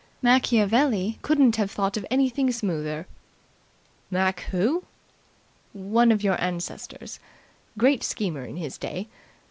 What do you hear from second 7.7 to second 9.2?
Great schemer in his day.